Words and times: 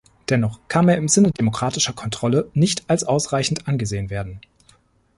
Dennoch 0.31 0.59
kann 0.67 0.89
er 0.89 0.97
im 0.97 1.07
Sinne 1.07 1.29
demokratischer 1.29 1.93
Kontrolle 1.93 2.49
nicht 2.55 2.89
als 2.89 3.03
ausreichend 3.03 3.67
angesehen 3.67 4.09
werden. 4.09 4.41